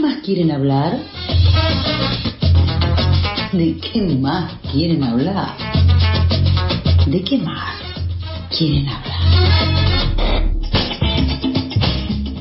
más 0.00 0.22
quieren 0.22 0.50
hablar? 0.50 0.98
¿De 3.52 3.76
qué 3.76 4.00
más 4.00 4.54
quieren 4.72 5.04
hablar? 5.04 5.56
¿De 7.06 7.22
qué 7.22 7.36
más 7.36 7.76
quieren 8.56 8.88
hablar? 8.88 9.20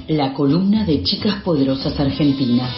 La 0.08 0.34
columna 0.34 0.86
de 0.86 1.04
Chicas 1.04 1.42
Poderosas 1.44 2.00
Argentinas. 2.00 2.72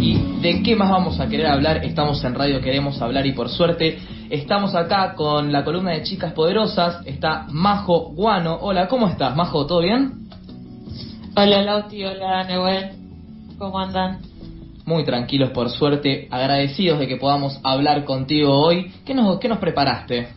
¿Y 0.00 0.18
de 0.42 0.62
qué 0.62 0.76
más 0.76 0.90
vamos 0.90 1.18
a 1.18 1.28
querer 1.28 1.46
hablar? 1.46 1.82
Estamos 1.82 2.22
en 2.24 2.34
Radio 2.34 2.60
Queremos 2.60 3.00
Hablar 3.00 3.26
y 3.26 3.32
por 3.32 3.48
suerte 3.48 3.98
estamos 4.32 4.74
acá 4.74 5.14
con 5.14 5.52
la 5.52 5.62
columna 5.62 5.90
de 5.92 6.02
Chicas 6.04 6.32
Poderosas. 6.32 7.06
Está 7.06 7.46
Majo 7.50 8.12
Guano. 8.14 8.58
Hola, 8.62 8.88
¿cómo 8.88 9.06
estás, 9.08 9.36
Majo? 9.36 9.66
¿Todo 9.66 9.80
bien? 9.80 10.22
Hola 11.36 11.62
Lauti, 11.62 12.02
hola 12.04 12.44
Neuel, 12.44 12.90
¿cómo 13.58 13.78
andan? 13.78 14.20
Muy 14.86 15.04
tranquilos, 15.04 15.50
por 15.50 15.70
suerte. 15.70 16.28
Agradecidos 16.30 16.98
de 16.98 17.06
que 17.06 17.16
podamos 17.16 17.58
hablar 17.62 18.04
contigo 18.04 18.58
hoy. 18.58 18.92
¿Qué 19.04 19.14
nos, 19.14 19.38
qué 19.38 19.48
nos 19.48 19.58
preparaste? 19.58 20.28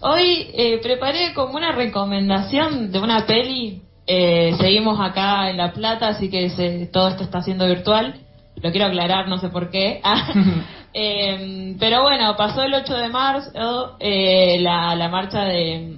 Hoy 0.00 0.46
eh, 0.54 0.78
preparé 0.82 1.32
como 1.34 1.54
una 1.54 1.72
recomendación 1.72 2.90
de 2.90 2.98
una 3.00 3.26
peli. 3.26 3.82
Eh, 4.06 4.54
seguimos 4.58 4.98
acá 5.00 5.50
en 5.50 5.58
La 5.58 5.72
Plata, 5.72 6.08
así 6.08 6.30
que 6.30 6.48
se- 6.50 6.86
todo 6.86 7.08
esto 7.08 7.22
está 7.22 7.42
siendo 7.42 7.66
virtual. 7.66 8.14
Lo 8.62 8.70
quiero 8.70 8.86
aclarar, 8.86 9.28
no 9.28 9.38
sé 9.38 9.48
por 9.50 9.70
qué. 9.70 10.00
Eh, 11.00 11.76
pero 11.78 12.02
bueno, 12.02 12.36
pasó 12.36 12.62
el 12.64 12.74
8 12.74 12.92
de 12.96 13.08
marzo 13.08 13.96
eh, 14.00 14.58
la, 14.60 14.96
la 14.96 15.08
marcha 15.08 15.44
de, 15.44 15.96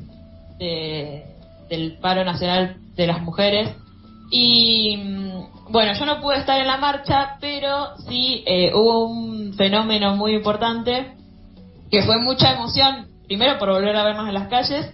de- 0.59 1.25
del 1.71 1.97
paro 2.03 2.23
nacional 2.23 2.77
de 2.97 3.07
las 3.07 3.23
mujeres. 3.23 3.71
Y 4.31 4.99
mm, 4.99 5.73
bueno, 5.73 5.95
yo 5.99 6.05
no 6.05 6.21
pude 6.21 6.37
estar 6.37 6.61
en 6.61 6.67
la 6.67 6.77
marcha, 6.77 7.37
pero 7.41 7.97
sí 8.09 8.45
eh, 8.47 8.73
hubo 8.75 9.07
un 9.07 9.55
fenómeno 9.55 10.17
muy 10.17 10.35
importante 10.35 11.13
que 11.91 12.03
fue 12.03 12.19
mucha 12.19 12.53
emoción, 12.53 13.07
primero 13.27 13.59
por 13.59 13.71
volver 13.71 13.97
a 13.97 14.05
vernos 14.05 14.29
en 14.29 14.35
las 14.35 14.49
calles 14.49 14.91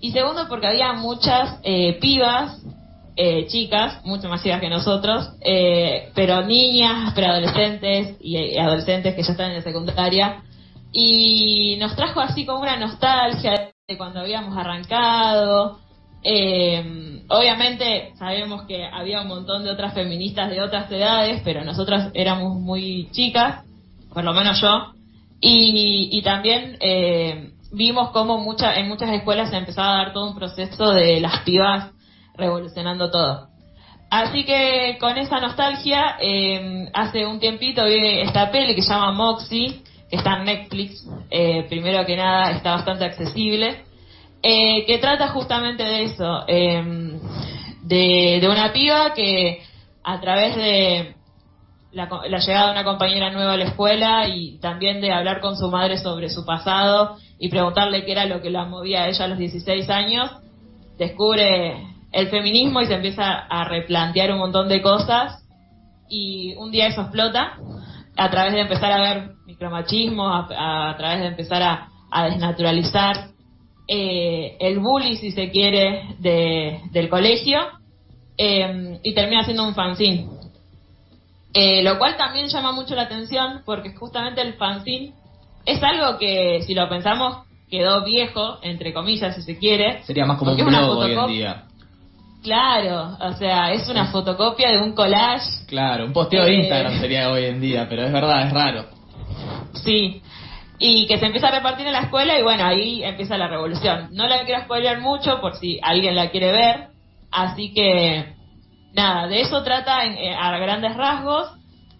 y 0.00 0.10
segundo 0.10 0.48
porque 0.48 0.66
había 0.66 0.92
muchas 0.94 1.60
eh, 1.62 1.96
pibas, 2.00 2.60
eh, 3.16 3.46
chicas, 3.46 4.04
mucho 4.04 4.28
más 4.28 4.42
chicas 4.42 4.60
que 4.60 4.68
nosotros, 4.68 5.30
eh, 5.40 6.10
pero 6.14 6.42
niñas, 6.42 7.14
preadolescentes 7.14 8.16
y 8.20 8.36
eh, 8.36 8.60
adolescentes 8.60 9.14
que 9.14 9.22
ya 9.22 9.32
están 9.32 9.50
en 9.50 9.56
la 9.56 9.62
secundaria 9.62 10.42
y 10.92 11.76
nos 11.80 11.94
trajo 11.96 12.20
así 12.20 12.46
como 12.46 12.60
una 12.60 12.76
nostalgia 12.76 13.70
de 13.86 13.96
cuando 13.96 14.20
habíamos 14.20 14.56
arrancado. 14.56 15.78
Eh, 16.22 17.22
obviamente 17.28 18.12
sabemos 18.18 18.62
que 18.62 18.84
había 18.84 19.20
un 19.20 19.28
montón 19.28 19.64
de 19.64 19.70
otras 19.70 19.92
feministas 19.92 20.50
de 20.50 20.62
otras 20.62 20.90
edades, 20.90 21.42
pero 21.44 21.64
nosotras 21.64 22.10
éramos 22.14 22.58
muy 22.58 23.08
chicas, 23.12 23.64
por 24.12 24.24
lo 24.24 24.32
menos 24.32 24.60
yo, 24.60 24.94
y, 25.40 26.08
y 26.12 26.22
también 26.22 26.78
eh, 26.80 27.50
vimos 27.72 28.10
cómo 28.10 28.38
mucha, 28.38 28.74
en 28.76 28.88
muchas 28.88 29.10
escuelas 29.10 29.50
se 29.50 29.56
empezaba 29.56 29.94
a 29.94 30.04
dar 30.04 30.12
todo 30.12 30.30
un 30.30 30.36
proceso 30.36 30.92
de 30.92 31.20
las 31.20 31.40
pibas 31.40 31.90
revolucionando 32.36 33.10
todo. 33.10 33.48
Así 34.10 34.44
que 34.44 34.96
con 35.00 35.18
esa 35.18 35.40
nostalgia, 35.40 36.16
eh, 36.20 36.88
hace 36.92 37.26
un 37.26 37.40
tiempito 37.40 37.84
vi 37.84 38.20
esta 38.20 38.50
peli 38.50 38.74
que 38.74 38.82
se 38.82 38.90
llama 38.90 39.12
Moxie, 39.12 39.82
que 40.08 40.16
está 40.16 40.36
en 40.38 40.44
Netflix, 40.44 41.04
eh, 41.30 41.66
primero 41.68 42.04
que 42.06 42.16
nada 42.16 42.52
está 42.52 42.72
bastante 42.72 43.04
accesible, 43.04 43.84
eh, 44.42 44.84
que 44.86 44.98
trata 44.98 45.28
justamente 45.28 45.82
de 45.82 46.04
eso, 46.04 46.44
eh, 46.46 47.18
de, 47.82 48.38
de 48.40 48.48
una 48.48 48.72
piba 48.72 49.14
que 49.14 49.62
a 50.04 50.20
través 50.20 50.54
de 50.54 51.14
la, 51.92 52.08
la 52.28 52.38
llegada 52.38 52.66
de 52.66 52.72
una 52.72 52.84
compañera 52.84 53.30
nueva 53.30 53.54
a 53.54 53.56
la 53.56 53.64
escuela 53.64 54.28
y 54.28 54.58
también 54.58 55.00
de 55.00 55.12
hablar 55.12 55.40
con 55.40 55.56
su 55.56 55.70
madre 55.70 55.98
sobre 55.98 56.28
su 56.28 56.44
pasado 56.44 57.16
y 57.38 57.48
preguntarle 57.48 58.04
qué 58.04 58.12
era 58.12 58.26
lo 58.26 58.42
que 58.42 58.50
la 58.50 58.64
movía 58.64 59.04
a 59.04 59.08
ella 59.08 59.24
a 59.24 59.28
los 59.28 59.38
16 59.38 59.88
años, 59.90 60.30
descubre 60.98 61.93
el 62.14 62.28
feminismo 62.28 62.80
y 62.80 62.86
se 62.86 62.94
empieza 62.94 63.32
a 63.32 63.64
replantear 63.64 64.32
un 64.32 64.38
montón 64.38 64.68
de 64.68 64.80
cosas 64.80 65.42
y 66.08 66.54
un 66.56 66.70
día 66.70 66.86
eso 66.86 67.02
explota 67.02 67.58
a 68.16 68.30
través 68.30 68.52
de 68.52 68.60
empezar 68.60 68.92
a 68.92 69.00
ver 69.00 69.30
micromachismo, 69.46 70.28
a, 70.28 70.90
a 70.90 70.96
través 70.96 71.20
de 71.20 71.26
empezar 71.26 71.62
a, 71.62 71.88
a 72.10 72.24
desnaturalizar 72.26 73.30
eh, 73.88 74.56
el 74.60 74.78
bully, 74.78 75.16
si 75.16 75.32
se 75.32 75.50
quiere, 75.50 76.14
de, 76.20 76.80
del 76.92 77.08
colegio 77.08 77.58
eh, 78.38 79.00
y 79.02 79.14
termina 79.14 79.44
siendo 79.44 79.66
un 79.66 79.74
fanzine. 79.74 80.28
Eh, 81.52 81.82
lo 81.82 81.98
cual 81.98 82.16
también 82.16 82.48
llama 82.48 82.72
mucho 82.72 82.94
la 82.94 83.02
atención 83.02 83.62
porque 83.64 83.94
justamente 83.94 84.40
el 84.40 84.54
fanzine 84.54 85.12
es 85.66 85.82
algo 85.82 86.18
que, 86.18 86.62
si 86.66 86.74
lo 86.74 86.88
pensamos, 86.88 87.38
quedó 87.68 88.04
viejo, 88.04 88.58
entre 88.62 88.92
comillas, 88.92 89.34
si 89.34 89.42
se 89.42 89.58
quiere. 89.58 90.02
Sería 90.04 90.26
más 90.26 90.38
como 90.38 90.52
un 90.52 90.64
blog 90.64 90.98
hoy 90.98 91.12
en 91.12 91.26
día. 91.26 91.64
Claro, 92.44 93.16
o 93.20 93.32
sea, 93.32 93.72
es 93.72 93.88
una 93.88 94.04
fotocopia 94.12 94.70
de 94.70 94.78
un 94.82 94.92
collage 94.92 95.64
Claro, 95.66 96.04
un 96.04 96.12
posteo 96.12 96.44
de 96.44 96.52
Eh. 96.52 96.60
Instagram 96.60 97.00
sería 97.00 97.30
hoy 97.30 97.46
en 97.46 97.58
día, 97.60 97.86
pero 97.88 98.04
es 98.04 98.12
verdad, 98.12 98.46
es 98.46 98.52
raro. 98.52 98.84
Sí, 99.72 100.22
y 100.78 101.06
que 101.06 101.18
se 101.18 101.24
empieza 101.26 101.48
a 101.48 101.52
repartir 101.52 101.86
en 101.86 101.94
la 101.94 102.00
escuela 102.02 102.38
y 102.38 102.42
bueno, 102.42 102.64
ahí 102.64 103.02
empieza 103.02 103.38
la 103.38 103.48
revolución. 103.48 104.08
No 104.12 104.26
la 104.28 104.44
quiero 104.44 104.60
spoilear 104.62 105.00
mucho 105.00 105.40
por 105.40 105.56
si 105.56 105.80
alguien 105.82 106.14
la 106.14 106.30
quiere 106.30 106.52
ver, 106.52 106.88
así 107.32 107.72
que 107.72 108.34
nada, 108.92 109.26
de 109.26 109.40
eso 109.40 109.62
trata 109.64 110.04
en- 110.04 110.18
eh, 110.18 110.34
a 110.38 110.56
grandes 110.58 110.94
rasgos, 110.96 111.50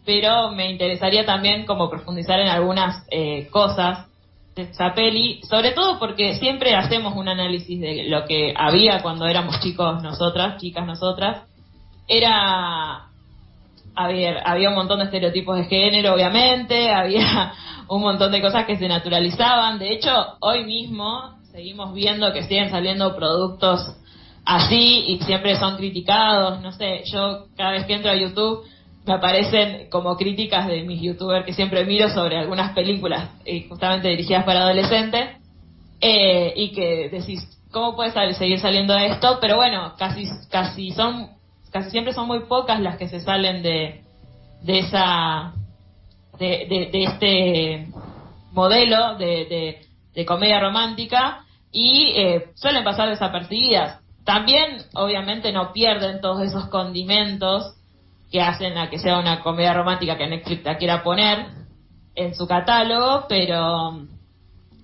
pero 0.04 0.50
me 0.50 0.70
interesaría 0.70 1.24
también 1.24 1.64
como 1.64 1.88
profundizar 1.88 2.38
en 2.38 2.48
algunas 2.48 3.06
eh, 3.10 3.48
cosas 3.50 4.06
de 4.54 4.62
esta 4.62 4.94
peli, 4.94 5.40
sobre 5.48 5.72
todo 5.72 5.98
porque 5.98 6.36
siempre 6.38 6.74
hacemos 6.74 7.16
un 7.16 7.28
análisis 7.28 7.80
de 7.80 8.04
lo 8.08 8.24
que 8.24 8.54
había 8.56 9.02
cuando 9.02 9.26
éramos 9.26 9.60
chicos 9.60 10.02
nosotras, 10.02 10.60
chicas 10.60 10.86
nosotras. 10.86 11.42
Era 12.06 13.08
a 13.96 14.08
había 14.44 14.68
un 14.68 14.74
montón 14.74 14.98
de 14.98 15.04
estereotipos 15.06 15.56
de 15.56 15.64
género, 15.64 16.14
obviamente, 16.14 16.90
había 16.92 17.52
un 17.88 18.02
montón 18.02 18.32
de 18.32 18.40
cosas 18.40 18.66
que 18.66 18.76
se 18.76 18.88
naturalizaban. 18.88 19.78
De 19.78 19.92
hecho, 19.92 20.10
hoy 20.40 20.64
mismo 20.64 21.34
seguimos 21.52 21.94
viendo 21.94 22.32
que 22.32 22.42
siguen 22.42 22.70
saliendo 22.70 23.14
productos 23.14 23.96
así 24.44 25.04
y 25.08 25.18
siempre 25.24 25.56
son 25.56 25.76
criticados. 25.76 26.60
No 26.60 26.72
sé, 26.72 27.02
yo 27.06 27.46
cada 27.56 27.72
vez 27.72 27.86
que 27.86 27.94
entro 27.94 28.10
a 28.10 28.16
YouTube 28.16 28.64
me 29.06 29.14
aparecen 29.14 29.88
como 29.90 30.16
críticas 30.16 30.66
de 30.66 30.82
mis 30.82 31.00
youtubers 31.02 31.44
que 31.44 31.52
siempre 31.52 31.84
miro 31.84 32.08
sobre 32.08 32.38
algunas 32.38 32.72
películas 32.72 33.30
eh, 33.44 33.66
justamente 33.68 34.08
dirigidas 34.08 34.44
para 34.44 34.60
adolescentes 34.62 35.36
eh, 36.00 36.52
y 36.56 36.72
que 36.72 37.08
decís, 37.10 37.40
¿cómo 37.70 37.94
puede 37.96 38.12
sal- 38.12 38.34
seguir 38.34 38.58
saliendo 38.60 38.96
esto? 38.96 39.38
Pero 39.40 39.56
bueno, 39.56 39.92
casi, 39.98 40.24
casi 40.50 40.90
son, 40.92 41.28
casi 41.70 41.90
siempre 41.90 42.12
son 42.14 42.26
muy 42.26 42.40
pocas 42.40 42.80
las 42.80 42.96
que 42.96 43.08
se 43.08 43.20
salen 43.20 43.62
de, 43.62 44.00
de 44.62 44.78
esa, 44.78 45.52
de, 46.38 46.66
de, 46.68 46.90
de 46.90 47.04
este 47.04 47.86
modelo 48.52 49.16
de, 49.16 49.26
de, 49.44 49.80
de 50.14 50.24
comedia 50.24 50.60
romántica 50.60 51.40
y 51.70 52.12
eh, 52.16 52.46
suelen 52.54 52.84
pasar 52.84 53.10
desapercibidas. 53.10 54.00
También, 54.24 54.78
obviamente, 54.94 55.52
no 55.52 55.72
pierden 55.74 56.22
todos 56.22 56.40
esos 56.42 56.68
condimentos 56.68 57.74
que 58.34 58.42
hacen 58.42 58.76
a 58.76 58.90
que 58.90 58.98
sea 58.98 59.20
una 59.20 59.38
comedia 59.42 59.72
romántica 59.74 60.18
que 60.18 60.26
Netflix 60.26 60.64
la 60.64 60.76
quiera 60.76 61.04
poner 61.04 61.46
en 62.16 62.34
su 62.34 62.48
catálogo, 62.48 63.26
pero 63.28 64.00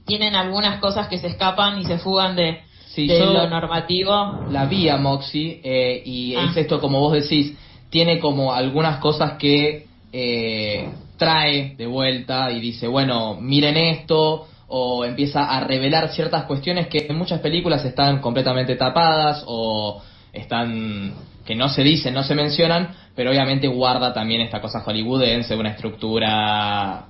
tienen 0.07 0.37
algunas 0.37 0.79
cosas 0.79 1.09
que 1.09 1.19
se 1.19 1.27
escapan 1.27 1.81
y 1.81 1.85
se 1.85 1.99
fugan 1.99 2.37
de, 2.37 2.61
Sí, 2.87 3.09
de 3.09 3.19
yo- 3.19 3.33
lo 3.33 3.49
normativo. 3.49 4.45
La 4.53 4.67
vi 4.67 4.89
a 4.89 4.99
Moxie 4.99 5.61
eh, 5.65 6.01
y 6.07 6.37
Ah. 6.37 6.47
es 6.49 6.59
esto, 6.59 6.81
como 6.81 7.01
vos 7.01 7.13
decís, 7.13 7.59
tiene 7.91 8.21
como 8.21 8.53
algunas 8.53 8.99
cosas 9.01 9.33
que 9.33 9.87
eh, 10.13 10.89
trae 11.17 11.75
de 11.77 11.87
vuelta 11.89 12.53
y 12.53 12.61
dice, 12.61 12.87
bueno, 12.87 13.35
miren 13.41 13.77
esto, 13.77 14.47
o 14.69 15.05
empieza 15.05 15.45
a 15.51 15.59
revelar 15.65 16.09
ciertas 16.11 16.45
cuestiones 16.45 16.87
que 16.87 17.07
en 17.11 17.19
muchas 17.19 17.41
películas 17.41 17.85
están 17.85 18.21
completamente 18.21 18.77
tapadas 18.77 19.43
o 19.49 20.01
están 20.33 21.15
que 21.51 21.57
no 21.57 21.69
se 21.69 21.83
dicen, 21.83 22.15
no 22.15 22.23
se 22.23 22.37
mencionan, 22.37 22.95
pero 23.17 23.31
obviamente 23.33 23.67
guarda 23.67 24.15
también 24.15 24.41
esta 24.41 24.61
cosa 24.61 24.83
hollywoodense, 24.83 25.57
una 25.57 25.71
estructura 25.71 27.07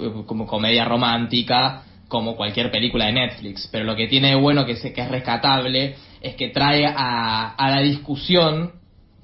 eh, 0.00 0.12
como 0.26 0.46
comedia 0.46 0.84
romántica, 0.84 1.82
como 2.06 2.36
cualquier 2.36 2.70
película 2.70 3.06
de 3.06 3.14
Netflix. 3.14 3.68
Pero 3.72 3.84
lo 3.84 3.96
que 3.96 4.06
tiene 4.06 4.28
de 4.28 4.34
bueno, 4.36 4.64
que, 4.64 4.76
se- 4.76 4.92
que 4.92 5.00
es 5.00 5.08
rescatable, 5.10 5.96
es 6.20 6.36
que 6.36 6.50
trae 6.50 6.86
a, 6.86 7.48
a 7.56 7.70
la 7.70 7.80
discusión 7.80 8.74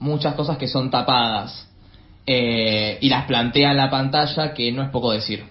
muchas 0.00 0.35
cosas 0.35 0.58
que 0.58 0.67
son 0.67 0.91
tapadas 0.91 1.69
eh, 2.26 2.99
y 3.00 3.08
las 3.08 3.26
plantea 3.26 3.70
en 3.70 3.76
la 3.76 3.88
pantalla, 3.88 4.53
que 4.53 4.73
no 4.73 4.82
es 4.82 4.88
poco 4.91 5.12
decir. 5.12 5.44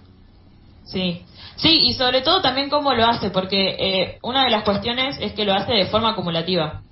Sí, 0.84 1.22
Sí, 1.56 1.84
y 1.88 1.94
sobre 1.94 2.20
todo 2.20 2.42
también 2.42 2.68
cómo 2.68 2.92
lo 2.92 3.06
hace, 3.06 3.30
porque 3.30 3.76
eh, 3.78 4.18
una 4.22 4.44
de 4.44 4.50
las 4.50 4.62
cuestiones 4.62 5.16
es 5.22 5.32
que 5.32 5.46
lo 5.46 5.54
hace 5.54 5.72
de 5.72 5.86
forma 5.86 6.10
acumulativa. 6.10 6.82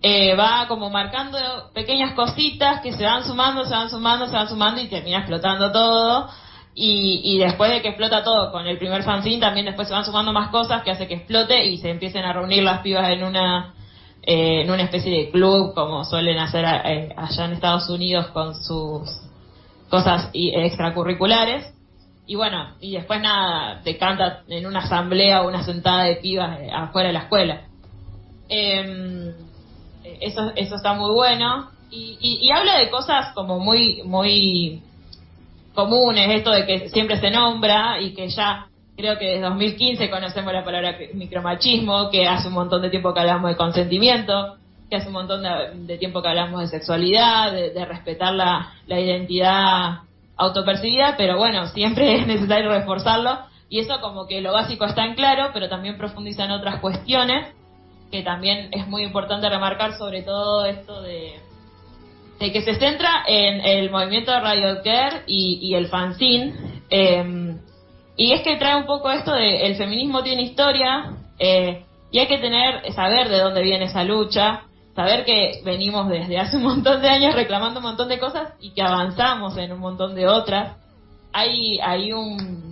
Eh, 0.00 0.36
va 0.36 0.66
como 0.68 0.90
marcando 0.90 1.38
pequeñas 1.74 2.14
cositas 2.14 2.80
que 2.82 2.92
se 2.92 3.04
van 3.04 3.24
sumando, 3.24 3.64
se 3.64 3.74
van 3.74 3.90
sumando, 3.90 4.26
se 4.26 4.32
van 4.32 4.48
sumando 4.48 4.80
y 4.80 4.88
termina 4.88 5.18
explotando 5.18 5.72
todo. 5.72 6.28
Y, 6.80 7.38
después 7.38 7.72
de 7.72 7.82
que 7.82 7.88
explota 7.88 8.22
todo 8.22 8.52
con 8.52 8.64
el 8.64 8.78
primer 8.78 9.02
fanzine, 9.02 9.40
también 9.40 9.66
después 9.66 9.88
se 9.88 9.94
van 9.94 10.04
sumando 10.04 10.32
más 10.32 10.50
cosas 10.50 10.84
que 10.84 10.92
hace 10.92 11.08
que 11.08 11.14
explote 11.14 11.66
y 11.66 11.78
se 11.78 11.90
empiecen 11.90 12.24
a 12.24 12.32
reunir 12.32 12.62
las 12.62 12.82
pibas 12.82 13.10
en 13.10 13.24
una 13.24 13.74
eh, 14.22 14.62
en 14.62 14.70
una 14.70 14.84
especie 14.84 15.10
de 15.10 15.30
club 15.30 15.74
como 15.74 16.04
suelen 16.04 16.38
hacer 16.38 16.64
eh, 16.84 17.14
allá 17.16 17.46
en 17.46 17.52
Estados 17.54 17.88
Unidos 17.88 18.28
con 18.28 18.54
sus 18.62 19.10
cosas 19.88 20.30
y- 20.32 20.54
extracurriculares. 20.54 21.74
Y 22.26 22.36
bueno, 22.36 22.74
y 22.80 22.92
después 22.92 23.20
nada, 23.20 23.80
te 23.82 23.96
canta 23.96 24.42
en 24.48 24.66
una 24.66 24.80
asamblea 24.80 25.42
o 25.42 25.48
una 25.48 25.64
sentada 25.64 26.04
de 26.04 26.16
pibas 26.16 26.60
eh, 26.60 26.70
afuera 26.72 27.08
de 27.08 27.14
la 27.14 27.20
escuela. 27.20 27.62
Em, 28.48 29.32
eso, 30.20 30.52
eso 30.56 30.76
está 30.76 30.94
muy 30.94 31.12
bueno. 31.12 31.70
Y, 31.90 32.18
y, 32.20 32.46
y 32.46 32.50
habla 32.50 32.78
de 32.78 32.90
cosas 32.90 33.32
como 33.34 33.58
muy, 33.58 34.02
muy 34.04 34.82
comunes, 35.74 36.28
esto 36.30 36.50
de 36.50 36.66
que 36.66 36.88
siempre 36.88 37.20
se 37.20 37.30
nombra 37.30 38.00
y 38.00 38.12
que 38.12 38.28
ya 38.28 38.66
creo 38.96 39.16
que 39.16 39.26
desde 39.26 39.42
2015 39.42 40.10
conocemos 40.10 40.52
la 40.52 40.64
palabra 40.64 40.96
micromachismo, 41.14 42.10
que 42.10 42.26
hace 42.26 42.48
un 42.48 42.54
montón 42.54 42.82
de 42.82 42.90
tiempo 42.90 43.14
que 43.14 43.20
hablamos 43.20 43.50
de 43.50 43.56
consentimiento, 43.56 44.56
que 44.90 44.96
hace 44.96 45.06
un 45.06 45.12
montón 45.12 45.44
de, 45.86 45.98
tiempo 45.98 46.20
que 46.20 46.28
hablamos 46.28 46.62
de 46.62 46.66
sexualidad, 46.66 47.52
de, 47.52 47.70
de 47.70 47.84
respetar 47.84 48.34
la, 48.34 48.72
la 48.88 48.98
identidad 48.98 50.00
autopercibida, 50.36 51.14
pero 51.16 51.38
bueno, 51.38 51.66
siempre 51.68 52.16
es 52.16 52.26
necesario 52.26 52.70
reforzarlo 52.70 53.38
y 53.68 53.80
eso 53.80 54.00
como 54.00 54.26
que 54.26 54.40
lo 54.40 54.52
básico 54.52 54.84
está 54.84 55.04
en 55.04 55.14
claro, 55.14 55.50
pero 55.52 55.68
también 55.68 55.98
profundiza 55.98 56.44
en 56.44 56.52
otras 56.52 56.80
cuestiones 56.80 57.54
que 58.10 58.22
también 58.22 58.68
es 58.72 58.86
muy 58.86 59.02
importante 59.02 59.48
remarcar 59.48 59.96
sobre 59.98 60.22
todo 60.22 60.64
esto 60.64 61.02
de, 61.02 61.40
que 62.38 62.62
se 62.62 62.74
centra 62.74 63.24
en 63.26 63.60
el 63.60 63.90
movimiento 63.90 64.32
de 64.32 64.40
Radio 64.40 64.82
Care 64.82 65.22
y, 65.26 65.58
y 65.62 65.74
el 65.74 65.88
fanzine. 65.88 66.54
eh, 66.90 67.56
y 68.18 68.32
es 68.32 68.42
que 68.42 68.56
trae 68.56 68.74
un 68.74 68.84
poco 68.84 69.10
esto 69.12 69.32
de 69.32 69.64
el 69.64 69.76
feminismo 69.76 70.24
tiene 70.24 70.42
historia 70.42 71.12
eh, 71.38 71.84
y 72.10 72.18
hay 72.18 72.26
que 72.26 72.38
tener 72.38 72.92
saber 72.92 73.28
de 73.28 73.38
dónde 73.38 73.62
viene 73.62 73.84
esa 73.84 74.02
lucha, 74.02 74.62
saber 74.96 75.24
que 75.24 75.60
venimos 75.64 76.08
desde 76.08 76.36
hace 76.36 76.56
un 76.56 76.64
montón 76.64 77.00
de 77.00 77.08
años 77.08 77.36
reclamando 77.36 77.78
un 77.78 77.86
montón 77.86 78.08
de 78.08 78.18
cosas 78.18 78.54
y 78.60 78.70
que 78.70 78.82
avanzamos 78.82 79.56
en 79.56 79.70
un 79.70 79.78
montón 79.78 80.16
de 80.16 80.26
otras. 80.26 80.78
Hay, 81.32 81.78
hay 81.78 82.12
un, 82.12 82.67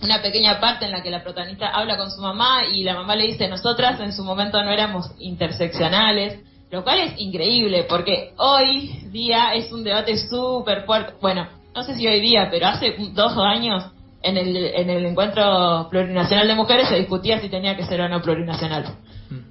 una 0.00 0.22
pequeña 0.22 0.60
parte 0.60 0.84
en 0.84 0.92
la 0.92 1.02
que 1.02 1.10
la 1.10 1.22
protagonista 1.22 1.68
habla 1.68 1.96
con 1.96 2.10
su 2.10 2.20
mamá 2.20 2.66
y 2.72 2.82
la 2.82 2.94
mamá 2.94 3.16
le 3.16 3.26
dice, 3.26 3.48
nosotras 3.48 4.00
en 4.00 4.12
su 4.12 4.22
momento 4.24 4.62
no 4.62 4.70
éramos 4.70 5.10
interseccionales, 5.18 6.40
lo 6.70 6.84
cual 6.84 7.00
es 7.00 7.14
increíble 7.18 7.84
porque 7.88 8.32
hoy 8.36 9.08
día 9.10 9.54
es 9.54 9.72
un 9.72 9.82
debate 9.82 10.16
súper 10.16 10.84
fuerte. 10.84 11.14
Bueno, 11.20 11.48
no 11.74 11.82
sé 11.82 11.96
si 11.96 12.06
hoy 12.06 12.20
día, 12.20 12.48
pero 12.50 12.66
hace 12.66 12.94
dos 13.12 13.36
años 13.38 13.84
en 14.22 14.36
el, 14.36 14.56
en 14.56 14.90
el 14.90 15.06
encuentro 15.06 15.88
plurinacional 15.90 16.46
de 16.46 16.54
mujeres 16.54 16.88
se 16.88 16.96
discutía 16.96 17.40
si 17.40 17.48
tenía 17.48 17.76
que 17.76 17.86
ser 17.86 18.00
o 18.00 18.08
no 18.08 18.20
plurinacional. 18.20 18.84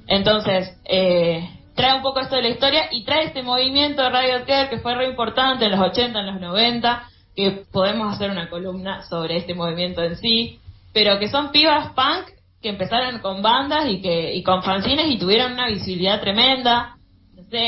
Entonces, 0.08 0.78
eh, 0.86 1.48
trae 1.76 1.96
un 1.96 2.02
poco 2.02 2.20
esto 2.20 2.36
de 2.36 2.42
la 2.42 2.50
historia 2.50 2.88
y 2.92 3.04
trae 3.04 3.26
este 3.26 3.44
movimiento 3.44 4.02
de 4.02 4.10
Radio 4.10 4.46
Care 4.46 4.70
que 4.70 4.80
fue 4.80 4.96
re 4.96 5.08
importante 5.08 5.66
en 5.66 5.72
los 5.72 5.80
80, 5.80 6.20
en 6.20 6.26
los 6.26 6.42
90, 6.42 7.04
que 7.38 7.51
podemos 7.72 8.12
hacer 8.13 8.31
una 8.31 8.50
columna 8.50 9.04
sobre 9.04 9.38
este 9.38 9.54
movimiento 9.54 10.04
en 10.04 10.16
sí, 10.18 10.60
pero 10.92 11.19
que 11.19 11.30
son 11.30 11.51
pibas 11.51 11.89
punk 11.94 12.30
que 12.62 12.69
empezaron 12.69 13.19
con 13.19 13.44
bandas 13.44 13.88
y 13.88 14.01
que 14.01 14.34
y 14.34 14.42
con 14.42 14.63
fanzines 14.63 15.06
y 15.07 15.19
tuvieron 15.19 15.54
una 15.54 15.68
visibilidad 15.68 16.19
tremenda. 16.19 16.95
No 17.36 17.44
sé, 17.44 17.60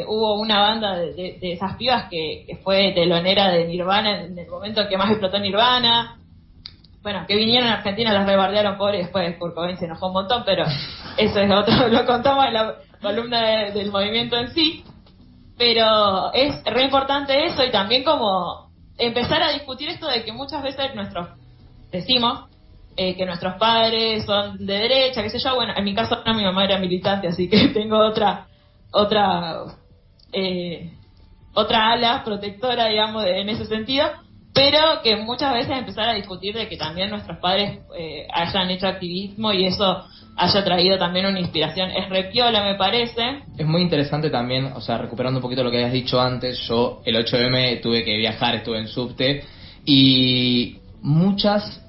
eh, 0.00 0.04
hubo 0.08 0.40
una 0.40 0.60
banda 0.60 0.96
de, 0.96 1.12
de- 1.12 1.38
de 1.38 1.52
esas 1.52 1.76
pibas 1.76 2.08
que, 2.10 2.44
que 2.46 2.56
fue 2.56 2.92
telonera 2.94 3.50
de 3.50 3.66
Nirvana 3.66 4.22
en 4.24 4.38
el 4.38 4.48
momento 4.48 4.88
que 4.88 4.96
más 4.96 5.10
explotó 5.10 5.38
Nirvana. 5.38 6.16
Bueno, 7.02 7.24
que 7.28 7.36
vinieron 7.36 7.68
a 7.68 7.74
Argentina, 7.74 8.12
las 8.14 8.26
rebardearon 8.26 8.78
por 8.78 8.94
y 8.94 8.98
después 8.98 9.36
Kurt 9.38 9.54
Cobain 9.54 9.76
se 9.76 9.84
enojó 9.84 10.06
un 10.08 10.14
montón, 10.14 10.42
pero 10.46 10.64
eso 11.18 11.38
es 11.40 11.50
otro, 11.50 11.88
lo 11.88 12.06
contamos 12.06 12.46
en 12.46 12.54
la 12.54 12.74
columna 13.02 13.42
de- 13.46 13.72
del 13.72 13.92
movimiento 13.92 14.36
en 14.38 14.48
sí. 14.54 14.82
Pero 15.58 16.32
es 16.32 16.62
re 16.64 16.84
importante 16.84 17.44
eso 17.46 17.62
y 17.64 17.70
también 17.70 18.04
como 18.04 18.67
empezar 18.98 19.42
a 19.42 19.52
discutir 19.52 19.88
esto 19.88 20.08
de 20.08 20.24
que 20.24 20.32
muchas 20.32 20.62
veces 20.62 20.94
nuestros, 20.94 21.28
decimos, 21.90 22.48
eh, 22.96 23.16
que 23.16 23.24
nuestros 23.24 23.54
padres 23.54 24.24
son 24.24 24.58
de 24.58 24.74
derecha, 24.74 25.22
qué 25.22 25.30
sé 25.30 25.38
yo, 25.38 25.54
bueno, 25.54 25.72
en 25.76 25.84
mi 25.84 25.94
caso 25.94 26.22
no, 26.26 26.34
mi 26.34 26.42
mamá 26.42 26.64
era 26.64 26.78
militante, 26.78 27.28
así 27.28 27.48
que 27.48 27.68
tengo 27.74 27.96
otra, 27.98 28.48
otra, 28.90 29.62
eh, 30.32 30.92
otra 31.54 31.92
ala 31.92 32.24
protectora, 32.24 32.86
digamos, 32.86 33.24
en 33.24 33.48
ese 33.48 33.66
sentido, 33.66 34.10
pero 34.58 35.00
que 35.04 35.14
muchas 35.14 35.54
veces 35.54 35.78
empezar 35.78 36.08
a 36.08 36.14
discutir 36.14 36.52
de 36.52 36.68
que 36.68 36.76
también 36.76 37.10
nuestros 37.10 37.38
padres 37.38 37.78
eh, 37.96 38.26
hayan 38.32 38.68
hecho 38.70 38.88
activismo 38.88 39.52
y 39.52 39.66
eso 39.66 40.04
haya 40.36 40.64
traído 40.64 40.98
también 40.98 41.26
una 41.26 41.38
inspiración. 41.38 41.92
Es 41.92 42.08
repiola, 42.08 42.64
me 42.64 42.74
parece. 42.74 43.44
Es 43.56 43.64
muy 43.64 43.82
interesante 43.82 44.30
también, 44.30 44.72
o 44.74 44.80
sea, 44.80 44.98
recuperando 44.98 45.38
un 45.38 45.42
poquito 45.42 45.62
lo 45.62 45.70
que 45.70 45.76
habías 45.76 45.92
dicho 45.92 46.20
antes, 46.20 46.58
yo 46.66 47.02
el 47.04 47.24
8M 47.24 47.80
tuve 47.80 48.02
que 48.02 48.16
viajar, 48.16 48.56
estuve 48.56 48.78
en 48.78 48.88
subte 48.88 49.44
y 49.84 50.78
muchas 51.02 51.80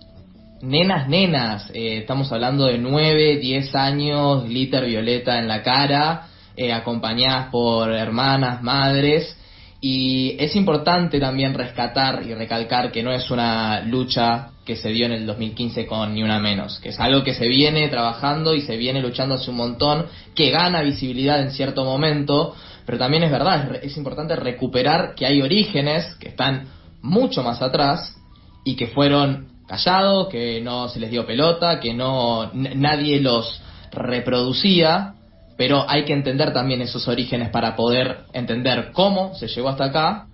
nenas, 0.62 1.10
nenas, 1.10 1.72
eh, 1.74 1.98
estamos 1.98 2.32
hablando 2.32 2.66
de 2.66 2.78
9, 2.78 3.38
10 3.38 3.74
años, 3.74 4.44
glitter 4.44 4.86
violeta 4.86 5.40
en 5.40 5.48
la 5.48 5.64
cara, 5.64 6.28
eh, 6.56 6.72
acompañadas 6.72 7.48
por 7.48 7.92
hermanas, 7.92 8.62
madres, 8.62 9.39
y 9.82 10.36
es 10.40 10.56
importante 10.56 11.20
también 11.20 11.54
rescatar 11.54 12.24
y 12.26 12.34
recalcar 12.34 12.92
que 12.92 13.02
no 13.02 13.12
es 13.12 13.32
una 13.32 13.82
lucha 13.82 14.50
que 14.66 14.76
se 14.76 14.90
dio 14.90 15.06
en 15.06 15.14
el 15.14 15.26
2015 15.26 15.88
con 15.88 16.14
ni 16.14 16.22
una 16.22 16.40
menos, 16.40 16.80
que 16.80 16.90
es 16.90 17.00
algo 17.00 17.24
que 17.24 17.34
se 17.34 17.48
viene 17.48 17.88
trabajando 17.88 18.54
y 18.54 18.62
se 18.62 18.78
viene 18.78 19.02
luchando 19.02 19.36
hace 19.36 19.50
un 19.50 19.58
montón, 19.58 20.06
que 20.36 20.52
gana 20.52 20.82
visibilidad 20.82 21.42
en 21.42 21.52
cierto 21.52 21.86
momento, 21.86 22.56
pero 22.86 22.98
también 22.98 23.24
es 23.24 23.32
verdad, 23.32 23.76
es, 23.76 23.92
es 23.92 23.98
importante 23.98 24.36
recuperar 24.36 25.16
que 25.16 25.26
hay 25.26 25.42
orígenes 25.42 26.14
que 26.20 26.30
están 26.30 26.68
mucho 27.02 27.42
más 27.42 27.62
atrás 27.62 28.18
y 28.66 28.76
que 28.76 28.88
fueron 28.88 29.50
callados, 29.68 30.28
que 30.28 30.60
no 30.62 30.90
se 30.90 31.00
les 31.00 31.12
dio 31.12 31.26
pelota, 31.26 31.80
que 31.80 31.94
no 31.94 32.52
nadie 32.54 33.22
los 33.22 33.62
reproducía, 33.92 35.14
pero 35.60 35.84
hay 35.90 36.06
que 36.06 36.14
entender 36.14 36.54
también 36.54 36.82
esos 36.82 37.06
orígenes 37.10 37.50
para 37.50 37.76
poder 37.76 38.20
entender 38.32 38.92
cómo 38.94 39.36
se 39.36 39.50
llegó 39.50 39.68
hasta 39.68 39.84
acá 39.88 40.28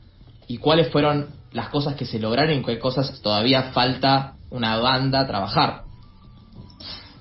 y 0.47 0.59
cuáles 0.59 0.89
fueron 0.91 1.29
las 1.51 1.69
cosas 1.69 1.95
que 1.95 2.05
se 2.05 2.19
lograron 2.19 2.59
y 2.59 2.63
qué 2.63 2.77
cosas 2.77 3.19
todavía 3.23 3.71
falta 3.73 4.33
una 4.51 4.77
banda 4.77 5.25
trabajar. 5.25 5.81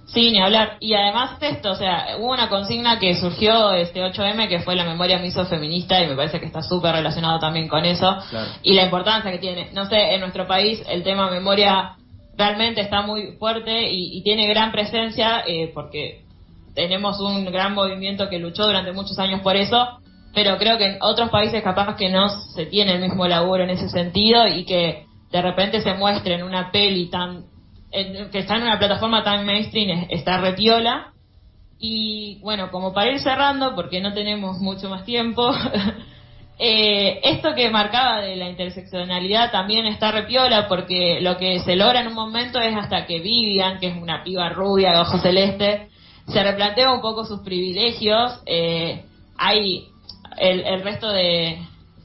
Sí, 0.05 0.31
ni 0.31 0.39
hablar. 0.39 0.77
Y 0.81 0.93
además 0.93 1.41
de 1.41 1.49
esto, 1.49 1.71
o 1.73 1.77
sea, 1.77 2.19
hubo 2.19 2.31
una 2.31 2.51
consigna 2.51 2.99
que 2.99 3.17
surgió 3.17 3.73
este 3.73 4.03
8M 4.03 4.49
que 4.49 4.61
fue 4.61 4.77
la 4.77 4.85
memoria 4.85 5.19
misofeminista 5.19 6.03
y 6.05 6.07
me 6.07 6.15
parece 6.15 6.39
que 6.41 6.47
está 6.47 6.61
súper 6.61 6.95
relacionado 6.95 7.39
también 7.39 7.69
con 7.69 7.87
eso 7.87 8.19
Claro. 8.29 8.51
y 8.63 8.75
la 8.75 8.85
importancia 8.85 9.31
que 9.33 9.39
tiene. 9.39 9.71
No 9.73 9.87
sé, 9.87 9.97
en 10.13 10.21
nuestro 10.21 10.47
país 10.47 10.83
el 10.91 11.03
tema 11.05 11.31
memoria 11.31 11.97
realmente 12.37 12.83
está 12.83 13.01
muy 13.01 13.33
fuerte 13.39 13.91
y, 13.91 14.19
y 14.19 14.23
tiene 14.23 14.47
gran 14.47 14.73
presencia 14.73 15.43
eh, 15.47 15.71
porque 15.73 16.24
tenemos 16.75 17.21
un 17.21 17.45
gran 17.47 17.75
movimiento 17.75 18.28
que 18.28 18.38
luchó 18.38 18.66
durante 18.66 18.93
muchos 18.93 19.19
años 19.19 19.40
por 19.43 19.57
eso, 19.57 19.99
pero 20.35 20.59
creo 20.59 20.76
que 20.76 20.87
en 20.87 20.99
otros 21.00 21.31
países 21.31 21.62
capaz 21.62 21.95
que 21.97 22.11
no 22.11 22.28
se 22.54 22.66
tiene 22.66 22.95
el 22.95 23.00
mismo 23.00 23.26
laburo 23.28 23.62
en 23.64 23.71
ese 23.71 23.88
sentido 23.88 24.47
y 24.49 24.64
que 24.64 25.07
de 25.31 25.43
repente 25.43 25.81
se 25.81 25.95
muestre 25.95 26.35
en 26.35 26.43
una 26.43 26.71
peli 26.73 27.07
tan 27.09 27.45
en- 27.93 28.31
que 28.31 28.40
está 28.40 28.57
en 28.57 28.62
una 28.62 28.78
plataforma 28.78 29.23
tan 29.23 29.47
mainstream 29.47 29.90
es- 29.90 30.07
está 30.21 30.38
repiola 30.38 31.12
y 31.78 32.38
bueno 32.40 32.71
como 32.71 32.93
para 32.93 33.11
ir 33.12 33.21
cerrando 33.21 33.75
porque 33.75 34.00
no 34.00 34.12
tenemos 34.12 34.59
mucho 34.59 34.88
más 34.88 35.04
tiempo 35.04 35.52
eh, 36.59 37.21
esto 37.25 37.54
que 37.54 37.71
marcaba 37.71 38.21
de 38.21 38.37
la 38.37 38.49
interseccionalidad 38.49 39.50
también 39.50 39.87
está 39.87 40.11
repiola 40.12 40.69
porque 40.69 41.21
lo 41.21 41.37
que 41.37 41.61
se 41.61 41.76
logra 41.76 42.00
en 42.00 42.09
un 42.09 42.14
momento 42.14 42.61
es 42.61 42.76
hasta 42.76 43.07
que 43.07 43.21
Vivian 43.21 43.78
que 43.81 43.88
es 43.88 43.97
una 43.97 44.23
piba 44.23 44.49
rubia 44.50 44.93
de 44.93 44.99
ojos 45.00 45.21
celeste 45.23 45.88
se 46.28 46.43
replantea 46.43 46.93
un 46.93 47.00
poco 47.00 47.25
sus 47.25 47.40
privilegios 47.40 48.40
eh, 48.47 49.04
hay 49.37 49.88
el, 50.38 50.83
resto 50.83 51.09
de, 51.09 51.59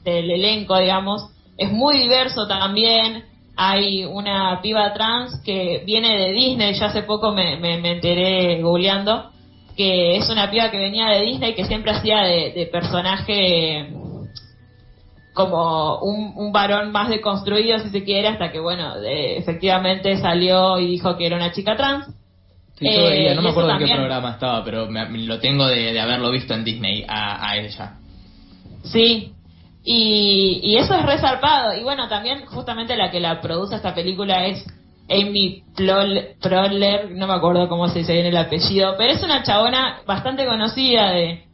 del 0.04 0.30
elenco 0.30 0.78
digamos 0.78 1.30
es 1.56 1.70
muy 1.70 1.98
diverso 1.98 2.46
también 2.46 3.24
hay 3.62 4.06
una 4.06 4.58
piba 4.62 4.92
trans 4.94 5.38
que 5.44 5.82
viene 5.84 6.16
de 6.16 6.32
Disney, 6.32 6.72
ya 6.72 6.86
hace 6.86 7.02
poco 7.02 7.32
me, 7.32 7.58
me, 7.58 7.74
enteré 7.92 8.62
googleando, 8.62 9.30
que 9.76 10.16
es 10.16 10.30
una 10.30 10.50
piba 10.50 10.70
que 10.70 10.78
venía 10.78 11.08
de 11.08 11.20
Disney 11.20 11.54
que 11.54 11.66
siempre 11.66 11.92
hacía 11.92 12.22
de, 12.22 12.52
de 12.52 12.66
personaje 12.72 13.92
como 15.34 15.98
un, 15.98 16.32
un 16.36 16.52
varón 16.52 16.90
más 16.90 17.10
deconstruido, 17.10 17.78
si 17.80 17.90
se 17.90 18.02
quiere, 18.02 18.28
hasta 18.28 18.50
que, 18.50 18.60
bueno, 18.60 18.98
de- 18.98 19.36
efectivamente 19.36 20.16
salió 20.16 20.78
y 20.78 20.86
dijo 20.86 21.18
que 21.18 21.26
era 21.26 21.36
una 21.36 21.52
chica 21.52 21.76
trans. 21.76 22.06
Sí, 22.80 22.86
yo 22.86 23.00
Eh, 23.06 23.10
veía, 23.10 23.34
no 23.34 23.40
y 23.42 23.44
me 23.44 23.50
acuerdo 23.50 23.70
en 23.70 23.78
qué 23.78 23.84
programa 23.98 24.30
estaba, 24.32 24.64
pero 24.64 24.86
me- 24.88 25.08
lo 25.18 25.38
tengo 25.38 25.66
de, 25.66 25.92
de 25.92 26.00
haberlo 26.00 26.30
visto 26.32 26.54
en 26.54 26.64
Disney 26.64 27.04
a, 27.06 27.48
a 27.48 27.56
ella. 27.58 27.94
Sí, 28.84 29.32
y, 29.84 30.60
y 30.64 30.76
eso 30.78 30.94
es 30.94 31.04
resarpado. 31.06 31.74
Y 31.78 31.82
bueno, 31.82 32.08
también 32.08 32.44
justamente 32.46 32.96
la 32.96 33.10
que 33.10 33.20
la 33.20 33.40
produce 33.40 33.76
esta 33.76 33.94
película 33.94 34.46
es 34.46 34.64
Amy 35.10 35.62
Proller, 36.40 37.10
no 37.10 37.26
me 37.26 37.34
acuerdo 37.34 37.68
cómo 37.68 37.88
se 37.88 38.00
dice 38.00 38.12
bien 38.14 38.26
el 38.26 38.36
apellido, 38.36 38.94
pero 38.96 39.12
es 39.12 39.22
una 39.22 39.42
chabona 39.42 40.00
bastante 40.06 40.46
conocida 40.46 41.10
de, 41.12 41.44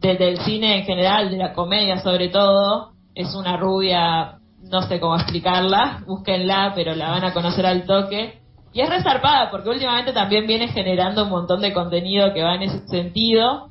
de- 0.00 0.14
del 0.16 0.38
cine 0.40 0.78
en 0.78 0.84
general, 0.84 1.30
de 1.30 1.36
la 1.38 1.52
comedia 1.52 1.98
sobre 2.00 2.28
todo. 2.28 2.92
Es 3.14 3.34
una 3.34 3.56
rubia, 3.56 4.34
no 4.70 4.82
sé 4.82 5.00
cómo 5.00 5.16
explicarla, 5.16 6.02
búsquenla, 6.06 6.72
pero 6.74 6.94
la 6.94 7.10
van 7.10 7.24
a 7.24 7.32
conocer 7.32 7.64
al 7.66 7.84
toque. 7.86 8.38
Y 8.76 8.82
es 8.82 8.90
resarpada 8.90 9.50
porque 9.50 9.70
últimamente 9.70 10.12
también 10.12 10.46
viene 10.46 10.68
generando 10.68 11.24
un 11.24 11.30
montón 11.30 11.62
de 11.62 11.72
contenido 11.72 12.34
que 12.34 12.42
va 12.42 12.56
en 12.56 12.64
ese 12.64 12.86
sentido. 12.88 13.70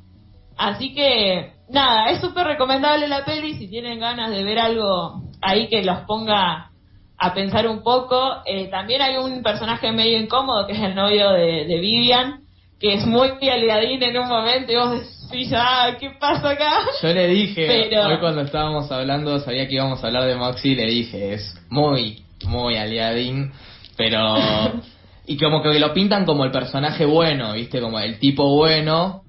Así 0.56 0.92
que, 0.94 1.52
nada, 1.70 2.10
es 2.10 2.20
súper 2.20 2.44
recomendable 2.44 3.06
la 3.06 3.24
peli 3.24 3.54
si 3.54 3.68
tienen 3.68 4.00
ganas 4.00 4.32
de 4.32 4.42
ver 4.42 4.58
algo 4.58 5.22
ahí 5.40 5.68
que 5.68 5.84
los 5.84 6.00
ponga 6.08 6.72
a 7.18 7.34
pensar 7.34 7.68
un 7.68 7.84
poco. 7.84 8.38
Eh, 8.46 8.66
también 8.66 9.00
hay 9.00 9.16
un 9.16 9.44
personaje 9.44 9.92
medio 9.92 10.18
incómodo 10.18 10.66
que 10.66 10.72
es 10.72 10.82
el 10.82 10.96
novio 10.96 11.30
de, 11.30 11.66
de 11.66 11.78
Vivian, 11.78 12.40
que 12.80 12.94
es 12.94 13.06
muy 13.06 13.28
aliadín 13.48 14.02
en 14.02 14.18
un 14.18 14.26
momento 14.26 14.72
y 14.72 14.76
vos 14.76 15.30
decís, 15.30 15.52
ah, 15.54 15.92
¿qué 16.00 16.10
pasa 16.18 16.50
acá? 16.50 16.80
Yo 17.00 17.12
le 17.12 17.28
dije, 17.28 17.64
Pero- 17.88 18.08
hoy 18.08 18.18
cuando 18.18 18.40
estábamos 18.40 18.90
hablando, 18.90 19.38
sabía 19.38 19.68
que 19.68 19.74
íbamos 19.76 20.02
a 20.02 20.08
hablar 20.08 20.24
de 20.24 20.34
Moxie, 20.34 20.74
le 20.74 20.86
dije, 20.86 21.34
es 21.34 21.54
muy, 21.70 22.24
muy 22.44 22.76
aliadín, 22.76 23.52
pero... 23.96 24.18
y 25.26 25.36
como 25.36 25.62
que 25.62 25.78
lo 25.78 25.92
pintan 25.92 26.24
como 26.24 26.44
el 26.44 26.50
personaje 26.50 27.04
bueno, 27.04 27.52
¿viste? 27.52 27.80
Como 27.80 27.98
el 27.98 28.18
tipo 28.18 28.54
bueno, 28.54 29.22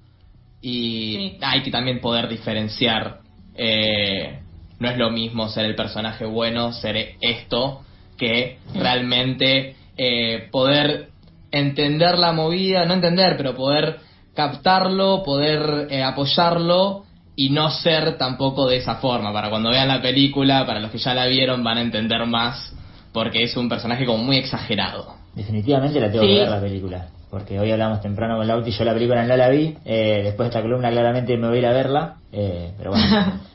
y 0.62 1.14
Sí. 1.16 1.38
hay 1.42 1.62
que 1.62 1.72
también 1.72 2.00
poder 2.02 2.28
diferenciar. 2.28 3.20
eh, 3.60 4.40
no 4.80 4.88
es 4.88 4.98
lo 4.98 5.10
mismo 5.10 5.50
ser 5.50 5.66
el 5.66 5.74
personaje 5.74 6.26
bueno, 6.26 6.72
ser 6.74 7.16
esto, 7.22 7.82
que 8.16 8.60
realmente 8.76 9.76
eh, 9.98 10.48
poder 10.52 11.08
entender 11.52 12.20
la 12.20 12.34
movida, 12.34 12.86
no 12.86 12.94
entender, 12.94 13.36
pero 13.36 13.56
poder 13.56 13.98
captarlo, 14.36 15.24
poder 15.24 15.88
eh, 15.90 16.04
apoyarlo 16.04 17.06
y 17.36 17.50
no 17.50 17.72
ser 17.72 18.18
tampoco 18.20 18.68
de 18.68 18.78
esa 18.78 18.96
forma. 18.98 19.34
Para 19.34 19.50
cuando 19.50 19.72
vean 19.72 19.88
la 19.88 20.02
película, 20.04 20.66
para 20.68 20.80
los 20.80 20.92
que 20.92 21.00
ya 21.00 21.16
la 21.16 21.26
vieron, 21.26 21.64
van 21.64 21.80
a 21.80 21.82
entender 21.82 22.24
más, 22.28 22.76
porque 23.12 23.42
es 23.44 23.58
un 23.58 23.70
personaje 23.70 24.06
como 24.06 24.24
muy 24.24 24.38
exagerado. 24.38 25.16
Definitivamente 25.38 26.00
la 26.00 26.12
tengo 26.12 26.24
Sí. 26.24 26.30
que 26.34 26.40
ver 26.40 26.50
la 26.50 26.60
película. 26.62 27.08
Porque 27.30 27.60
hoy 27.60 27.72
hablamos 27.72 28.02
temprano 28.02 28.38
con 28.38 28.48
Lauti, 28.48 28.72
yo 28.72 28.84
la 28.86 28.94
película 28.94 29.24
no 29.24 29.36
la 29.38 29.50
vi. 29.50 29.78
eh, 29.86 30.22
después 30.24 30.46
de 30.46 30.58
esta 30.58 30.62
columna 30.62 30.90
claramente 30.90 31.38
me 31.38 31.48
voy 31.48 31.58
a 31.58 31.60
ir 31.60 31.66
a 31.68 31.72
verla. 31.74 32.16
eh, 32.32 32.72
pero 32.78 32.92
bueno. 32.92 33.04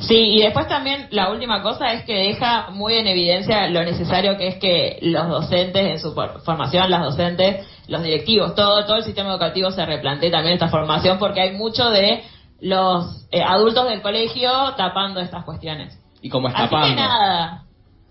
Sí, 0.00 0.36
y 0.36 0.42
después 0.42 0.66
también 0.68 1.06
la 1.10 1.30
última 1.30 1.62
cosa 1.62 1.92
es 1.92 2.04
que 2.04 2.14
deja 2.14 2.70
muy 2.70 2.94
en 2.94 3.06
evidencia 3.08 3.66
lo 3.68 3.82
necesario 3.84 4.36
que 4.36 4.48
es 4.48 4.56
que 4.56 4.98
los 5.02 5.28
docentes 5.28 5.86
en 5.86 5.98
su 6.00 6.12
for- 6.14 6.40
formación, 6.44 6.88
las 6.90 7.02
docentes, 7.02 7.66
los 7.88 8.02
directivos, 8.02 8.54
todo 8.54 8.84
todo 8.86 8.96
el 8.96 9.02
sistema 9.04 9.30
educativo 9.30 9.70
se 9.72 9.84
replantee 9.84 10.30
también 10.30 10.54
esta 10.54 10.68
formación 10.68 11.18
porque 11.18 11.40
hay 11.40 11.52
mucho 11.56 11.90
de 11.90 12.22
los 12.60 13.26
eh, 13.32 13.42
adultos 13.42 13.88
del 13.88 14.00
colegio 14.02 14.50
tapando 14.76 15.20
estas 15.20 15.44
cuestiones. 15.44 15.98
Y 16.22 16.28
como 16.30 16.48
Así 16.48 16.68
que 16.68 16.94
nada. 16.96 17.62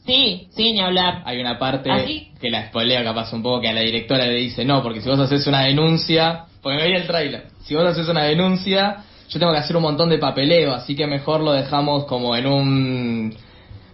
Sí, 0.07 0.47
sí, 0.55 0.73
ni 0.73 0.79
hablar. 0.79 1.21
Hay 1.25 1.39
una 1.39 1.59
parte 1.59 1.91
Así- 1.91 2.29
que 2.41 2.49
la 2.49 2.67
spoilea 2.67 3.03
capaz 3.03 3.31
un 3.33 3.43
poco 3.43 3.61
que 3.61 3.67
a 3.67 3.73
la 3.73 3.81
directora 3.81 4.25
le 4.25 4.35
dice, 4.35 4.63
no, 4.65 4.81
porque 4.81 5.01
si 5.01 5.09
vos 5.09 5.19
haces 5.19 5.45
una 5.47 5.63
denuncia, 5.63 6.45
porque 6.63 6.77
me 6.77 6.87
vi 6.87 6.93
el 6.95 7.05
tráiler, 7.05 7.47
si 7.63 7.75
vos 7.75 7.85
haces 7.85 8.07
una 8.07 8.23
denuncia, 8.23 9.03
yo 9.29 9.39
tengo 9.39 9.51
que 9.51 9.59
hacer 9.59 9.75
un 9.75 9.83
montón 9.83 10.09
de 10.09 10.17
papeleo, 10.17 10.73
así 10.73 10.95
que 10.95 11.05
mejor 11.07 11.41
lo 11.41 11.51
dejamos 11.51 12.05
como 12.05 12.35
en 12.35 12.47
un 12.47 13.35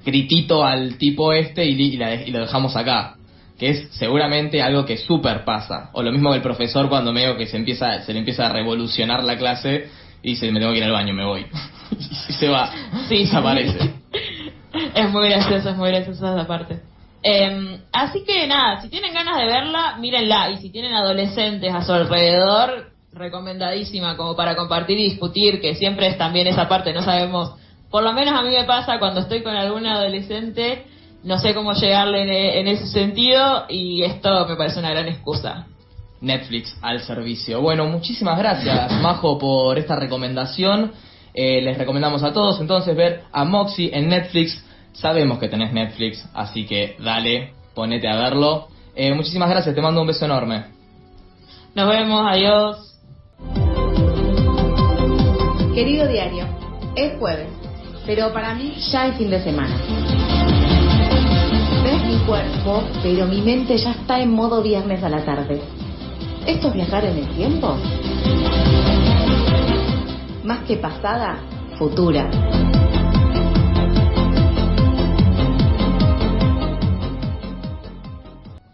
gritito 0.06 0.64
al 0.66 0.98
tipo 0.98 1.34
este 1.34 1.66
y, 1.66 1.82
y 1.82 1.98
la 1.98 2.10
de- 2.10 2.28
y 2.28 2.32
lo 2.32 2.40
dejamos 2.42 2.76
acá. 2.76 3.16
Que 3.58 3.70
es 3.70 3.88
seguramente 3.92 4.62
algo 4.62 4.84
que 4.86 4.98
súper 4.98 5.46
pasa. 5.46 5.90
O 5.94 6.02
lo 6.04 6.12
mismo 6.12 6.30
que 6.32 6.38
el 6.38 6.42
profesor 6.42 6.90
cuando 6.90 7.14
medio 7.14 7.38
que 7.38 7.46
se 7.48 7.56
empieza, 7.56 8.02
se 8.04 8.12
le 8.12 8.20
empieza 8.20 8.48
a 8.48 8.50
revolucionar 8.50 9.24
la 9.24 9.38
clase 9.38 9.88
y 10.22 10.32
dice, 10.32 10.52
me 10.52 10.60
tengo 10.60 10.72
que 10.74 10.80
ir 10.80 10.84
al 10.84 10.92
baño, 10.92 11.14
me 11.14 11.24
voy. 11.26 11.46
y 12.30 12.34
se 12.34 12.50
va, 12.50 12.72
Sí. 13.08 13.20
desaparece. 13.20 14.03
Es 14.96 15.10
muy 15.12 15.30
gracioso, 15.30 15.70
es 15.70 15.78
muy 15.78 15.90
gracioso 15.90 16.26
esa 16.36 16.48
parte. 16.48 16.80
Eh, 17.24 17.80
así 17.92 18.24
que 18.26 18.46
nada, 18.48 18.82
si 18.82 18.90
tienen 18.90 19.14
ganas 19.14 19.38
de 19.38 19.46
verla, 19.46 19.96
mírenla. 19.98 20.52
Y 20.52 20.58
si 20.58 20.70
tienen 20.70 20.94
adolescentes 20.94 21.74
a 21.74 21.84
su 21.84 21.94
alrededor, 21.94 22.92
recomendadísima 23.14 24.18
como 24.18 24.36
para 24.36 24.56
compartir 24.56 25.00
y 25.00 25.04
discutir, 25.04 25.62
que 25.62 25.76
siempre 25.76 26.08
es 26.08 26.18
también 26.18 26.48
esa 26.48 26.68
parte, 26.68 26.94
no 26.94 27.02
sabemos. 27.02 27.54
Por 27.90 28.04
lo 28.04 28.12
menos 28.14 28.34
a 28.38 28.42
mí 28.42 28.50
me 28.50 28.64
pasa 28.64 29.00
cuando 29.00 29.22
estoy 29.22 29.44
con 29.44 29.56
algún 29.56 29.86
adolescente, 29.86 30.86
no 31.24 31.38
sé 31.40 31.54
cómo 31.54 31.74
llegarle 31.74 32.24
en, 32.24 32.30
e- 32.30 32.60
en 32.60 32.68
ese 32.68 32.88
sentido 32.88 33.66
y 33.70 34.04
esto 34.04 34.46
me 34.48 34.56
parece 34.56 34.80
una 34.80 34.90
gran 34.90 35.08
excusa. 35.08 35.68
Netflix 36.20 36.76
al 36.82 37.02
servicio. 37.02 37.62
Bueno, 37.62 37.86
muchísimas 37.86 38.38
gracias, 38.38 38.92
Majo, 39.02 39.38
por 39.38 39.78
esta 39.78 39.96
recomendación. 39.96 40.92
Eh, 41.34 41.62
les 41.62 41.78
recomendamos 41.78 42.24
a 42.24 42.32
todos 42.32 42.60
entonces 42.62 42.96
ver 42.96 43.24
a 43.32 43.44
Moxie 43.44 43.92
en 43.94 44.10
Netflix. 44.10 44.64
Sabemos 44.94 45.40
que 45.40 45.50
tenés 45.50 45.74
Netflix, 45.74 46.26
así 46.34 46.66
que 46.66 46.96
dale, 47.00 47.54
ponete 47.74 48.08
a 48.08 48.16
verlo. 48.16 48.68
Eh, 48.96 49.14
muchísimas 49.14 49.50
gracias, 49.50 49.74
te 49.74 49.82
mando 49.82 50.02
un 50.02 50.08
beso 50.08 50.26
enorme. 50.26 50.66
Nos 51.76 51.90
vemos, 51.90 52.26
adiós. 52.30 52.96
Querido 55.74 56.08
diario, 56.08 56.46
es 56.96 57.18
jueves, 57.18 57.48
pero 58.06 58.32
para 58.32 58.54
mí 58.54 58.76
ya 58.92 59.08
es 59.08 59.18
fin 59.18 59.32
de 59.32 59.44
semana. 59.44 59.76
Ves 61.84 62.06
mi 62.06 62.18
cuerpo, 62.28 62.84
pero 63.02 63.26
mi 63.26 63.42
mente 63.42 63.78
ya 63.78 63.92
está 63.92 64.20
en 64.20 64.32
modo 64.32 64.62
viernes 64.62 65.04
a 65.04 65.10
la 65.10 65.26
tarde. 65.26 65.60
¿Esto 66.46 66.68
es 66.68 66.74
viajar 66.76 67.06
en 67.06 67.18
el 67.18 67.28
tiempo? 67.36 67.76
Más 70.44 70.60
que 70.66 70.78
pasada, 70.78 71.40
futura. 71.80 72.30